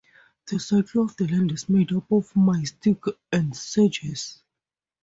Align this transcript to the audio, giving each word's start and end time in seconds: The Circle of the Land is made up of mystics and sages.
The 0.47 0.57
Circle 0.59 1.03
of 1.05 1.15
the 1.17 1.27
Land 1.27 1.51
is 1.51 1.69
made 1.69 1.91
up 1.93 2.11
of 2.11 2.35
mystics 2.35 3.09
and 3.31 3.55
sages. 3.55 4.41